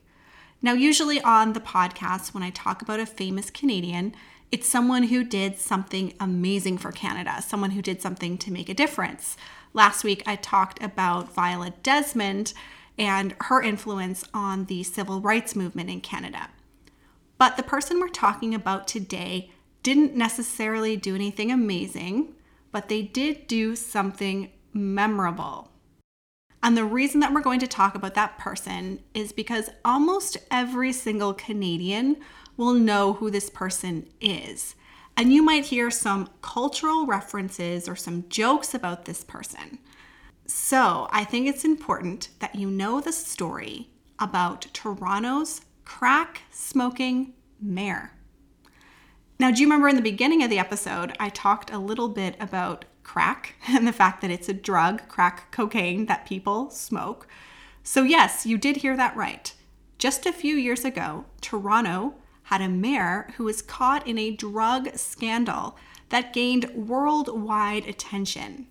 Now, 0.60 0.72
usually 0.72 1.20
on 1.20 1.52
the 1.52 1.60
podcast, 1.60 2.34
when 2.34 2.42
I 2.42 2.50
talk 2.50 2.82
about 2.82 2.98
a 2.98 3.06
famous 3.06 3.50
Canadian, 3.50 4.16
it's 4.50 4.68
someone 4.68 5.04
who 5.04 5.22
did 5.22 5.60
something 5.60 6.12
amazing 6.18 6.78
for 6.78 6.90
Canada, 6.90 7.40
someone 7.40 7.70
who 7.70 7.82
did 7.82 8.02
something 8.02 8.36
to 8.38 8.52
make 8.52 8.68
a 8.68 8.74
difference. 8.74 9.36
Last 9.72 10.02
week, 10.02 10.24
I 10.26 10.34
talked 10.34 10.82
about 10.82 11.32
Viola 11.32 11.70
Desmond 11.84 12.52
and 12.98 13.34
her 13.42 13.62
influence 13.62 14.24
on 14.34 14.64
the 14.64 14.82
civil 14.82 15.20
rights 15.20 15.54
movement 15.54 15.90
in 15.90 16.00
Canada. 16.00 16.48
But 17.38 17.56
the 17.56 17.62
person 17.62 18.00
we're 18.00 18.08
talking 18.08 18.54
about 18.54 18.88
today 18.88 19.50
didn't 19.82 20.16
necessarily 20.16 20.96
do 20.96 21.14
anything 21.14 21.52
amazing, 21.52 22.34
but 22.72 22.88
they 22.88 23.02
did 23.02 23.46
do 23.46 23.76
something 23.76 24.50
memorable. 24.72 25.70
And 26.62 26.76
the 26.76 26.84
reason 26.84 27.20
that 27.20 27.32
we're 27.32 27.40
going 27.40 27.60
to 27.60 27.68
talk 27.68 27.94
about 27.94 28.14
that 28.14 28.38
person 28.38 29.00
is 29.14 29.30
because 29.32 29.70
almost 29.84 30.36
every 30.50 30.92
single 30.92 31.32
Canadian 31.32 32.16
will 32.56 32.74
know 32.74 33.14
who 33.14 33.30
this 33.30 33.48
person 33.48 34.08
is. 34.20 34.74
And 35.16 35.32
you 35.32 35.42
might 35.42 35.66
hear 35.66 35.90
some 35.90 36.28
cultural 36.42 37.06
references 37.06 37.88
or 37.88 37.96
some 37.96 38.28
jokes 38.28 38.74
about 38.74 39.04
this 39.04 39.22
person. 39.22 39.78
So 40.48 41.08
I 41.12 41.24
think 41.24 41.46
it's 41.46 41.64
important 41.64 42.30
that 42.38 42.54
you 42.54 42.70
know 42.70 43.02
the 43.02 43.12
story 43.12 43.90
about 44.18 44.62
Toronto's 44.72 45.60
crack 45.84 46.40
smoking 46.50 47.34
mayor. 47.60 48.12
Now, 49.38 49.50
do 49.50 49.60
you 49.60 49.66
remember 49.66 49.88
in 49.88 49.96
the 49.96 50.02
beginning 50.02 50.42
of 50.42 50.48
the 50.48 50.58
episode, 50.58 51.14
I 51.20 51.28
talked 51.28 51.70
a 51.70 51.78
little 51.78 52.08
bit 52.08 52.34
about 52.40 52.86
crack 53.02 53.56
and 53.68 53.86
the 53.86 53.92
fact 53.92 54.22
that 54.22 54.30
it's 54.30 54.48
a 54.48 54.54
drug, 54.54 55.06
crack 55.06 55.50
cocaine, 55.50 56.06
that 56.06 56.26
people 56.26 56.70
smoke? 56.70 57.28
So, 57.82 58.02
yes, 58.02 58.46
you 58.46 58.56
did 58.56 58.78
hear 58.78 58.96
that 58.96 59.14
right. 59.14 59.52
Just 59.98 60.24
a 60.24 60.32
few 60.32 60.54
years 60.54 60.82
ago, 60.82 61.26
Toronto 61.42 62.14
had 62.44 62.62
a 62.62 62.70
mayor 62.70 63.28
who 63.36 63.44
was 63.44 63.60
caught 63.60 64.06
in 64.06 64.16
a 64.18 64.30
drug 64.30 64.96
scandal 64.96 65.76
that 66.08 66.32
gained 66.32 66.70
worldwide 66.74 67.86
attention. 67.86 68.66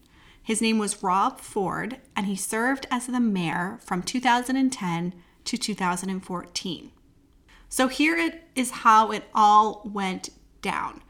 His 0.47 0.61
name 0.61 0.79
was 0.79 1.03
Rob 1.03 1.41
Ford, 1.41 1.97
and 2.15 2.25
he 2.25 2.37
served 2.37 2.87
as 2.89 3.07
the 3.07 3.19
mayor 3.19 3.79
from 3.81 4.01
2010 4.01 5.13
to 5.43 5.57
2014. 5.57 6.91
So 7.67 7.89
here 7.89 8.15
it 8.15 8.45
is 8.55 8.71
how 8.71 9.11
it 9.11 9.25
all 9.35 9.81
went 9.83 10.29
down. 10.61 11.03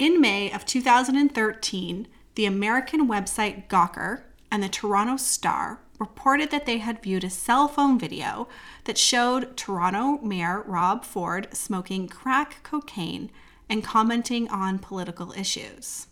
In 0.00 0.20
May 0.20 0.50
of 0.50 0.66
2013, 0.66 2.08
the 2.34 2.46
American 2.46 3.06
website 3.06 3.68
Gawker 3.68 4.24
and 4.50 4.60
the 4.60 4.68
Toronto 4.68 5.16
Star 5.16 5.82
reported 6.00 6.50
that 6.50 6.66
they 6.66 6.78
had 6.78 7.00
viewed 7.00 7.22
a 7.22 7.30
cell 7.30 7.68
phone 7.68 7.96
video 7.96 8.48
that 8.86 8.98
showed 8.98 9.56
Toronto 9.56 10.18
Mayor 10.20 10.64
Rob 10.66 11.04
Ford 11.04 11.46
smoking 11.52 12.08
crack 12.08 12.64
cocaine 12.64 13.30
and 13.68 13.84
commenting 13.84 14.48
on 14.48 14.80
political 14.80 15.30
issues. 15.30 16.08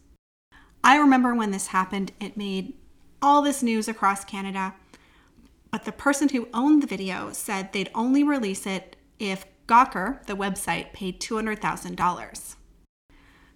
I 0.82 0.96
remember 0.96 1.34
when 1.34 1.50
this 1.50 1.68
happened, 1.68 2.12
it 2.20 2.36
made 2.36 2.74
all 3.20 3.42
this 3.42 3.62
news 3.62 3.88
across 3.88 4.24
Canada, 4.24 4.74
but 5.70 5.84
the 5.84 5.92
person 5.92 6.28
who 6.28 6.48
owned 6.54 6.82
the 6.82 6.86
video 6.86 7.32
said 7.32 7.72
they'd 7.72 7.90
only 7.94 8.22
release 8.22 8.66
it 8.66 8.96
if 9.18 9.44
Gawker, 9.66 10.24
the 10.26 10.36
website, 10.36 10.92
paid 10.92 11.20
$200,000. 11.20 12.56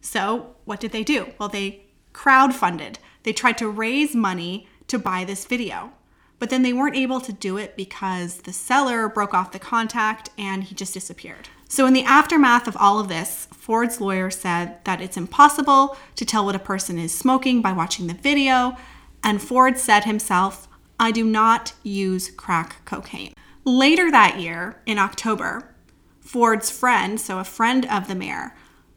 So, 0.00 0.56
what 0.64 0.80
did 0.80 0.92
they 0.92 1.04
do? 1.04 1.32
Well, 1.38 1.48
they 1.48 1.86
crowdfunded. 2.12 2.96
They 3.22 3.32
tried 3.32 3.56
to 3.58 3.68
raise 3.68 4.14
money 4.14 4.68
to 4.88 4.98
buy 4.98 5.24
this 5.24 5.46
video, 5.46 5.92
but 6.38 6.50
then 6.50 6.62
they 6.62 6.72
weren't 6.72 6.96
able 6.96 7.20
to 7.20 7.32
do 7.32 7.56
it 7.56 7.76
because 7.76 8.38
the 8.38 8.52
seller 8.52 9.08
broke 9.08 9.32
off 9.32 9.52
the 9.52 9.58
contact 9.58 10.28
and 10.36 10.64
he 10.64 10.74
just 10.74 10.92
disappeared. 10.92 11.48
So, 11.72 11.86
in 11.86 11.94
the 11.94 12.04
aftermath 12.04 12.68
of 12.68 12.76
all 12.76 13.00
of 13.00 13.08
this, 13.08 13.48
Ford's 13.50 13.98
lawyer 13.98 14.28
said 14.28 14.84
that 14.84 15.00
it's 15.00 15.16
impossible 15.16 15.96
to 16.16 16.24
tell 16.26 16.44
what 16.44 16.54
a 16.54 16.58
person 16.58 16.98
is 16.98 17.16
smoking 17.16 17.62
by 17.62 17.72
watching 17.72 18.08
the 18.08 18.12
video, 18.12 18.76
and 19.24 19.40
Ford 19.40 19.78
said 19.78 20.04
himself, 20.04 20.68
I 21.00 21.10
do 21.12 21.24
not 21.24 21.72
use 21.82 22.30
crack 22.30 22.84
cocaine. 22.84 23.32
Later 23.64 24.10
that 24.10 24.38
year, 24.38 24.82
in 24.84 24.98
October, 24.98 25.74
Ford's 26.20 26.70
friend, 26.70 27.18
so 27.18 27.38
a 27.38 27.42
friend 27.42 27.86
of 27.86 28.06
the 28.06 28.14
mayor, 28.14 28.54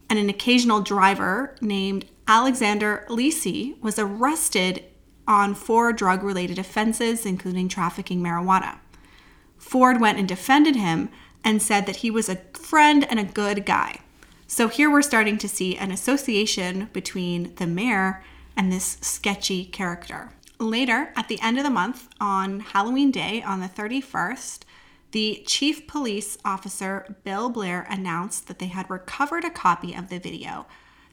and 0.09 0.19
an 0.19 0.29
occasional 0.29 0.81
driver 0.81 1.55
named 1.61 2.03
Alexander 2.27 3.05
Lisi 3.07 3.81
was 3.81 3.97
arrested 3.97 4.83
on 5.25 5.55
four 5.55 5.93
drug 5.93 6.23
related 6.23 6.59
offenses, 6.59 7.25
including 7.25 7.69
trafficking 7.69 8.21
marijuana. 8.21 8.79
Ford 9.57 10.01
went 10.01 10.19
and 10.19 10.27
defended 10.27 10.75
him 10.75 11.09
and 11.45 11.61
said 11.61 11.85
that 11.85 11.97
he 11.97 12.11
was 12.11 12.27
a 12.27 12.41
friend 12.53 13.07
and 13.09 13.19
a 13.19 13.23
good 13.23 13.65
guy. 13.65 14.01
So 14.47 14.67
here 14.67 14.91
we're 14.91 15.01
starting 15.01 15.37
to 15.37 15.47
see 15.47 15.77
an 15.77 15.91
association 15.91 16.89
between 16.91 17.55
the 17.55 17.67
mayor 17.67 18.23
and 18.57 18.71
this 18.71 18.97
sketchy 18.99 19.63
character. 19.65 20.31
Later, 20.59 21.13
at 21.15 21.27
the 21.27 21.39
end 21.41 21.57
of 21.57 21.63
the 21.63 21.69
month, 21.69 22.07
on 22.19 22.61
Halloween 22.61 23.11
Day, 23.11 23.43
on 23.43 23.59
the 23.59 23.67
31st, 23.67 24.61
the 25.11 25.43
chief 25.45 25.87
police 25.87 26.37
officer, 26.43 27.15
Bill 27.23 27.49
Blair, 27.49 27.85
announced 27.89 28.47
that 28.47 28.59
they 28.59 28.67
had 28.67 28.89
recovered 28.89 29.45
a 29.45 29.49
copy 29.49 29.93
of 29.93 30.09
the 30.09 30.19
video 30.19 30.65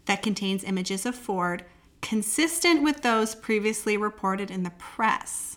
that 0.07 0.23
contains 0.23 0.65
images 0.65 1.05
of 1.07 1.15
Ford 1.15 1.65
consistent 2.01 2.83
with 2.83 3.03
those 3.03 3.35
previously 3.35 3.97
reported 3.97 4.51
in 4.51 4.63
the 4.63 4.71
press. 4.71 5.57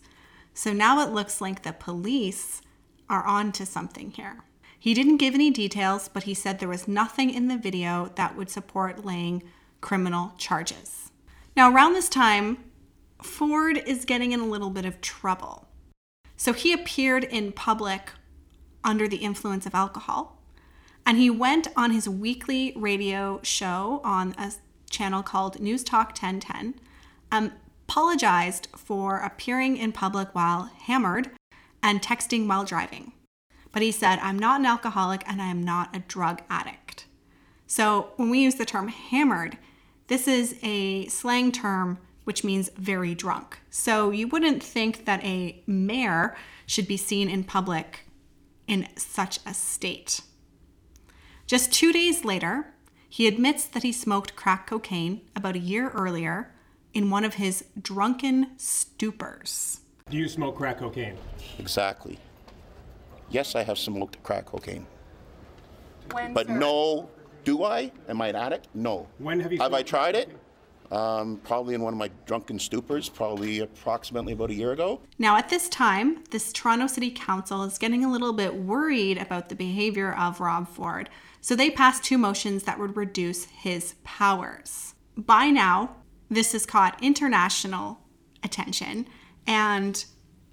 So 0.54 0.74
now 0.74 1.02
it 1.02 1.12
looks 1.12 1.42
like 1.42 1.64
the 1.64 1.74
police 1.74 2.62
are 3.10 3.26
onto 3.26 3.66
something 3.66 4.12
here. 4.12 4.44
He 4.86 4.94
didn't 4.94 5.18
give 5.18 5.34
any 5.34 5.50
details, 5.50 6.08
but 6.08 6.26
he 6.26 6.36
said 6.36 6.60
there 6.60 6.70
was 6.70 6.88
nothing 6.88 7.32
in 7.32 7.48
the 7.48 7.58
video 7.58 8.12
that 8.18 8.38
would 8.38 8.52
support 8.52 9.04
laying 9.04 9.42
criminal 9.82 10.34
charges. 10.38 11.12
Now, 11.58 11.72
around 11.72 11.94
this 11.94 12.08
time, 12.08 12.66
Ford 13.20 13.82
is 13.84 14.06
getting 14.06 14.32
in 14.32 14.40
a 14.40 14.46
little 14.46 14.70
bit 14.70 14.86
of 14.86 15.02
trouble. 15.02 15.68
So 16.38 16.54
he 16.54 16.72
appeared 16.72 17.24
in 17.24 17.52
public 17.52 18.12
under 18.84 19.08
the 19.08 19.18
influence 19.18 19.66
of 19.66 19.74
alcohol. 19.74 20.40
And 21.04 21.18
he 21.18 21.32
went 21.32 21.68
on 21.76 21.90
his 21.90 22.08
weekly 22.08 22.72
radio 22.76 23.40
show 23.42 24.02
on 24.04 24.36
a 24.38 24.54
channel 24.92 25.24
called 25.24 25.60
News 25.60 25.84
Talk 25.84 26.10
1010, 26.10 26.76
um, 27.32 27.54
apologized 27.90 28.68
for 28.78 29.18
appearing 29.18 29.78
in 29.78 29.92
public 29.92 30.36
while 30.36 30.70
hammered 30.84 31.32
and 31.82 32.04
texting 32.04 32.46
while 32.46 32.64
driving. 32.64 33.14
But 33.76 33.82
he 33.82 33.92
said, 33.92 34.20
I'm 34.20 34.40
not 34.40 34.62
an 34.62 34.66
alcoholic 34.66 35.28
and 35.28 35.42
I 35.42 35.48
am 35.48 35.62
not 35.62 35.94
a 35.94 36.00
drug 36.00 36.42
addict. 36.50 37.08
So 37.68 38.14
when 38.16 38.30
we 38.30 38.40
use 38.40 38.56
the 38.56 38.64
term 38.64 38.88
hammered, 38.88 39.58
this 40.08 40.30
is 40.30 40.58
a 40.64 41.08
slang 41.08 41.52
term 41.52 41.98
which 42.24 42.46
means 42.46 42.70
very 42.78 43.14
drunk. 43.14 43.60
So 43.70 44.12
you 44.12 44.30
wouldn't 44.30 44.64
think 44.64 45.04
that 45.04 45.22
a 45.26 45.62
mayor 45.68 46.38
should 46.66 46.88
be 46.88 46.96
seen 46.96 47.30
in 47.30 47.44
public 47.44 48.06
in 48.66 48.88
such 48.96 49.40
a 49.46 49.54
state. 49.54 50.22
Just 51.46 51.74
two 51.74 51.92
days 51.92 52.24
later, 52.24 52.74
he 53.10 53.28
admits 53.28 53.66
that 53.66 53.84
he 53.84 53.92
smoked 53.92 54.38
crack 54.38 54.68
cocaine 54.68 55.20
about 55.36 55.58
a 55.58 55.60
year 55.60 55.90
earlier 55.90 56.56
in 56.94 57.10
one 57.10 57.26
of 57.26 57.34
his 57.34 57.66
drunken 57.82 58.52
stupors. 58.58 59.82
Do 60.10 60.16
you 60.16 60.30
smoke 60.30 60.56
crack 60.56 60.78
cocaine? 60.78 61.18
Exactly. 61.60 62.18
Yes, 63.30 63.56
I 63.56 63.64
have 63.64 63.78
smoked 63.78 64.22
crack 64.24 64.46
cocaine. 64.46 64.86
When, 66.12 66.34
But 66.34 66.48
sir? 66.48 66.58
no, 66.58 67.10
do 67.44 67.64
I? 67.64 67.92
Am 68.08 68.22
I 68.22 68.28
an 68.28 68.36
addict? 68.36 68.68
No. 68.74 69.08
When 69.18 69.40
have 69.40 69.52
you 69.52 69.60
Have 69.60 69.74
I 69.74 69.82
tried 69.82 70.16
it? 70.16 70.30
Um, 70.92 71.42
probably 71.44 71.74
in 71.74 71.82
one 71.82 71.94
of 71.94 71.98
my 71.98 72.12
drunken 72.28 72.60
stupors, 72.60 73.12
probably 73.12 73.60
approximately 73.60 74.34
about 74.34 74.52
a 74.52 74.54
year 74.54 74.72
ago. 74.72 75.02
Now, 75.18 75.36
at 75.36 75.50
this 75.50 75.68
time, 75.68 76.24
this 76.30 76.54
Toronto 76.54 76.86
City 76.86 77.10
Council 77.10 77.64
is 77.64 77.80
getting 77.80 78.06
a 78.06 78.12
little 78.12 78.34
bit 78.34 78.54
worried 78.56 79.18
about 79.18 79.50
the 79.50 79.56
behavior 79.56 80.14
of 80.14 80.40
Rob 80.40 80.68
Ford, 80.68 81.10
so 81.42 81.56
they 81.56 81.72
passed 81.72 82.04
two 82.04 82.20
motions 82.20 82.64
that 82.64 82.78
would 82.80 82.96
reduce 82.96 83.46
his 83.46 83.96
powers. 84.04 84.94
By 85.18 85.50
now, 85.50 85.96
this 86.30 86.52
has 86.52 86.68
caught 86.68 87.02
international 87.04 88.00
attention, 88.44 89.08
and 89.48 90.06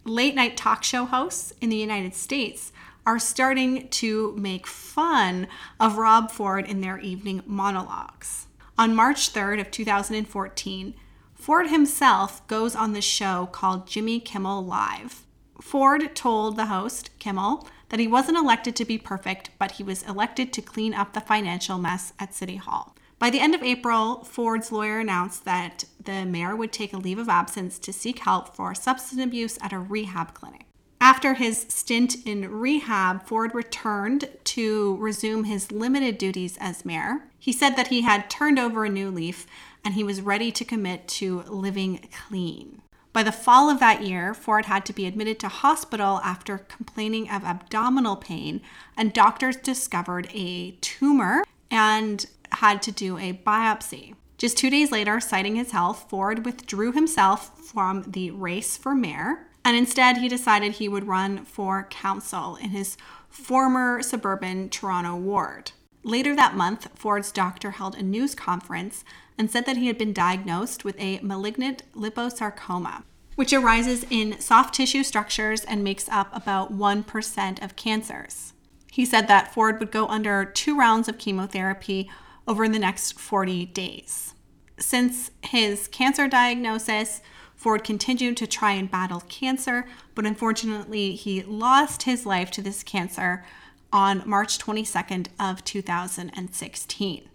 late 0.04 0.34
night 0.34 0.56
talk 0.56 0.82
show 0.82 1.04
hosts 1.04 1.52
in 1.60 1.70
the 1.70 1.76
United 1.76 2.14
States 2.14 2.72
are 3.04 3.18
starting 3.18 3.88
to 3.88 4.34
make 4.36 4.66
fun 4.66 5.48
of 5.80 5.98
Rob 5.98 6.30
Ford 6.30 6.66
in 6.66 6.80
their 6.80 6.98
evening 6.98 7.42
monologues. 7.46 8.46
On 8.78 8.94
March 8.94 9.32
3rd 9.32 9.60
of 9.60 9.70
2014, 9.70 10.94
Ford 11.34 11.68
himself 11.68 12.46
goes 12.46 12.76
on 12.76 12.92
the 12.92 13.00
show 13.00 13.48
called 13.50 13.88
Jimmy 13.88 14.20
Kimmel 14.20 14.64
Live. 14.64 15.26
Ford 15.60 16.14
told 16.14 16.56
the 16.56 16.66
host, 16.66 17.10
Kimmel, 17.18 17.68
that 17.88 18.00
he 18.00 18.06
wasn't 18.06 18.38
elected 18.38 18.74
to 18.76 18.84
be 18.84 18.98
perfect, 18.98 19.50
but 19.58 19.72
he 19.72 19.82
was 19.82 20.02
elected 20.04 20.52
to 20.52 20.62
clean 20.62 20.94
up 20.94 21.12
the 21.12 21.20
financial 21.20 21.78
mess 21.78 22.12
at 22.18 22.34
City 22.34 22.56
Hall. 22.56 22.91
By 23.22 23.30
the 23.30 23.38
end 23.38 23.54
of 23.54 23.62
April, 23.62 24.24
Ford's 24.24 24.72
lawyer 24.72 24.98
announced 24.98 25.44
that 25.44 25.84
the 26.02 26.24
mayor 26.24 26.56
would 26.56 26.72
take 26.72 26.92
a 26.92 26.96
leave 26.96 27.18
of 27.18 27.28
absence 27.28 27.78
to 27.78 27.92
seek 27.92 28.18
help 28.18 28.56
for 28.56 28.74
substance 28.74 29.22
abuse 29.22 29.60
at 29.62 29.72
a 29.72 29.78
rehab 29.78 30.34
clinic. 30.34 30.66
After 31.00 31.34
his 31.34 31.64
stint 31.68 32.16
in 32.26 32.50
rehab, 32.50 33.24
Ford 33.24 33.54
returned 33.54 34.28
to 34.42 34.96
resume 34.96 35.44
his 35.44 35.70
limited 35.70 36.18
duties 36.18 36.58
as 36.58 36.84
mayor. 36.84 37.28
He 37.38 37.52
said 37.52 37.76
that 37.76 37.86
he 37.86 38.00
had 38.02 38.28
turned 38.28 38.58
over 38.58 38.84
a 38.84 38.90
new 38.90 39.08
leaf 39.08 39.46
and 39.84 39.94
he 39.94 40.02
was 40.02 40.20
ready 40.20 40.50
to 40.50 40.64
commit 40.64 41.06
to 41.06 41.42
living 41.42 42.08
clean. 42.26 42.82
By 43.12 43.22
the 43.22 43.30
fall 43.30 43.70
of 43.70 43.78
that 43.78 44.02
year, 44.02 44.34
Ford 44.34 44.64
had 44.64 44.84
to 44.86 44.92
be 44.92 45.06
admitted 45.06 45.38
to 45.38 45.48
hospital 45.48 46.20
after 46.24 46.58
complaining 46.58 47.30
of 47.30 47.44
abdominal 47.44 48.16
pain, 48.16 48.62
and 48.96 49.12
doctors 49.12 49.54
discovered 49.54 50.28
a 50.34 50.72
tumor 50.80 51.44
and 51.70 52.26
had 52.62 52.80
to 52.80 52.92
do 52.92 53.18
a 53.18 53.32
biopsy. 53.32 54.14
Just 54.38 54.56
two 54.56 54.70
days 54.70 54.92
later, 54.92 55.18
citing 55.18 55.56
his 55.56 55.72
health, 55.72 56.06
Ford 56.08 56.44
withdrew 56.44 56.92
himself 56.92 57.58
from 57.58 58.04
the 58.06 58.30
race 58.30 58.76
for 58.76 58.94
mayor 58.94 59.48
and 59.64 59.76
instead 59.76 60.18
he 60.18 60.28
decided 60.28 60.74
he 60.74 60.88
would 60.88 61.08
run 61.08 61.44
for 61.44 61.88
council 61.90 62.54
in 62.54 62.70
his 62.70 62.96
former 63.28 64.00
suburban 64.00 64.68
Toronto 64.68 65.16
ward. 65.16 65.72
Later 66.04 66.36
that 66.36 66.56
month, 66.56 66.86
Ford's 66.94 67.32
doctor 67.32 67.72
held 67.72 67.96
a 67.96 68.02
news 68.02 68.36
conference 68.36 69.04
and 69.36 69.50
said 69.50 69.66
that 69.66 69.76
he 69.76 69.88
had 69.88 69.98
been 69.98 70.12
diagnosed 70.12 70.84
with 70.84 70.94
a 71.00 71.18
malignant 71.20 71.82
liposarcoma, 71.96 73.02
which 73.34 73.52
arises 73.52 74.06
in 74.08 74.38
soft 74.38 74.72
tissue 74.74 75.02
structures 75.02 75.64
and 75.64 75.82
makes 75.82 76.08
up 76.08 76.28
about 76.32 76.72
1% 76.72 77.64
of 77.64 77.74
cancers. 77.74 78.52
He 78.92 79.04
said 79.04 79.26
that 79.26 79.52
Ford 79.52 79.80
would 79.80 79.90
go 79.90 80.06
under 80.06 80.44
two 80.44 80.78
rounds 80.78 81.08
of 81.08 81.18
chemotherapy 81.18 82.08
over 82.46 82.68
the 82.68 82.78
next 82.78 83.18
40 83.18 83.66
days. 83.66 84.34
Since 84.78 85.30
his 85.42 85.88
cancer 85.88 86.28
diagnosis, 86.28 87.20
Ford 87.54 87.84
continued 87.84 88.36
to 88.38 88.46
try 88.46 88.72
and 88.72 88.90
battle 88.90 89.22
cancer, 89.28 89.86
but 90.14 90.26
unfortunately, 90.26 91.14
he 91.14 91.42
lost 91.42 92.02
his 92.02 92.26
life 92.26 92.50
to 92.52 92.62
this 92.62 92.82
cancer 92.82 93.44
on 93.92 94.22
March 94.26 94.58
22nd 94.58 95.28
of 95.38 95.62
2016. 95.62 97.28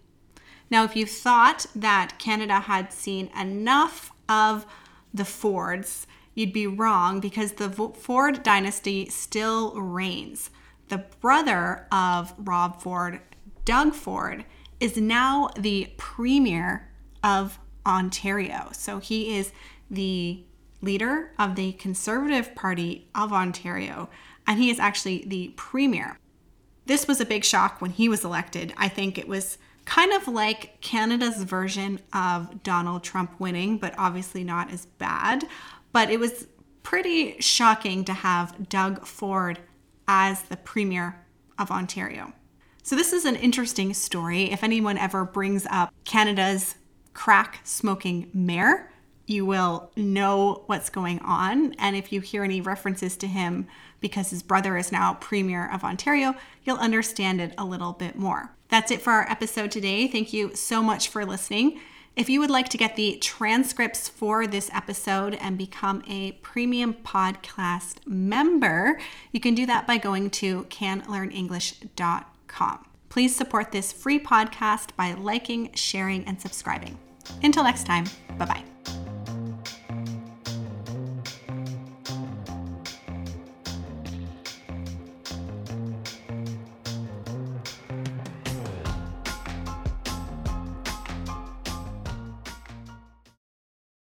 Now, 0.70 0.84
if 0.84 0.94
you 0.94 1.06
thought 1.06 1.66
that 1.74 2.18
Canada 2.18 2.60
had 2.60 2.92
seen 2.92 3.30
enough 3.38 4.12
of 4.28 4.66
the 5.14 5.24
Fords, 5.24 6.06
you'd 6.34 6.52
be 6.52 6.66
wrong 6.66 7.20
because 7.20 7.52
the 7.52 7.70
Ford 7.70 8.42
dynasty 8.42 9.08
still 9.08 9.80
reigns. 9.80 10.50
The 10.88 11.04
brother 11.20 11.86
of 11.90 12.34
Rob 12.36 12.82
Ford, 12.82 13.20
Doug 13.64 13.94
Ford, 13.94 14.44
is 14.80 14.96
now 14.96 15.50
the 15.56 15.92
premier 15.96 16.88
of 17.22 17.58
Ontario. 17.86 18.68
So 18.72 18.98
he 18.98 19.36
is 19.36 19.52
the 19.90 20.44
leader 20.80 21.32
of 21.38 21.56
the 21.56 21.72
Conservative 21.72 22.54
Party 22.54 23.08
of 23.14 23.32
Ontario, 23.32 24.08
and 24.46 24.60
he 24.60 24.70
is 24.70 24.78
actually 24.78 25.24
the 25.26 25.52
premier. 25.56 26.18
This 26.86 27.08
was 27.08 27.20
a 27.20 27.26
big 27.26 27.44
shock 27.44 27.80
when 27.80 27.90
he 27.90 28.08
was 28.08 28.24
elected. 28.24 28.72
I 28.76 28.88
think 28.88 29.18
it 29.18 29.28
was 29.28 29.58
kind 29.84 30.12
of 30.12 30.28
like 30.28 30.80
Canada's 30.80 31.42
version 31.42 32.00
of 32.12 32.62
Donald 32.62 33.02
Trump 33.02 33.38
winning, 33.40 33.78
but 33.78 33.94
obviously 33.98 34.44
not 34.44 34.70
as 34.72 34.86
bad. 34.86 35.44
But 35.92 36.10
it 36.10 36.20
was 36.20 36.46
pretty 36.82 37.40
shocking 37.40 38.04
to 38.04 38.12
have 38.12 38.68
Doug 38.68 39.06
Ford 39.06 39.58
as 40.06 40.42
the 40.42 40.56
Premier 40.56 41.24
of 41.58 41.70
Ontario. 41.70 42.32
So, 42.88 42.96
this 42.96 43.12
is 43.12 43.26
an 43.26 43.36
interesting 43.36 43.92
story. 43.92 44.50
If 44.50 44.64
anyone 44.64 44.96
ever 44.96 45.26
brings 45.26 45.66
up 45.70 45.92
Canada's 46.06 46.76
crack 47.12 47.60
smoking 47.62 48.30
mayor, 48.32 48.90
you 49.26 49.44
will 49.44 49.90
know 49.94 50.62
what's 50.64 50.88
going 50.88 51.18
on. 51.18 51.74
And 51.74 51.96
if 51.96 52.14
you 52.14 52.22
hear 52.22 52.44
any 52.44 52.62
references 52.62 53.18
to 53.18 53.26
him 53.26 53.66
because 54.00 54.30
his 54.30 54.42
brother 54.42 54.78
is 54.78 54.90
now 54.90 55.18
Premier 55.20 55.70
of 55.70 55.84
Ontario, 55.84 56.34
you'll 56.64 56.78
understand 56.78 57.42
it 57.42 57.52
a 57.58 57.64
little 57.66 57.92
bit 57.92 58.16
more. 58.16 58.54
That's 58.70 58.90
it 58.90 59.02
for 59.02 59.12
our 59.12 59.30
episode 59.30 59.70
today. 59.70 60.08
Thank 60.08 60.32
you 60.32 60.54
so 60.54 60.82
much 60.82 61.08
for 61.08 61.26
listening. 61.26 61.82
If 62.16 62.30
you 62.30 62.40
would 62.40 62.48
like 62.48 62.70
to 62.70 62.78
get 62.78 62.96
the 62.96 63.18
transcripts 63.18 64.08
for 64.08 64.46
this 64.46 64.70
episode 64.72 65.34
and 65.34 65.58
become 65.58 66.02
a 66.08 66.32
premium 66.40 66.94
podcast 66.94 67.96
member, 68.06 68.98
you 69.30 69.40
can 69.40 69.54
do 69.54 69.66
that 69.66 69.86
by 69.86 69.98
going 69.98 70.30
to 70.30 70.64
canlearnenglish.com. 70.70 72.24
Please 73.08 73.34
support 73.34 73.72
this 73.72 73.92
free 73.92 74.18
podcast 74.18 74.94
by 74.96 75.12
liking, 75.14 75.70
sharing, 75.74 76.24
and 76.26 76.40
subscribing. 76.40 76.98
Until 77.42 77.64
next 77.64 77.84
time, 77.84 78.04
bye 78.38 78.46
bye. 78.46 78.77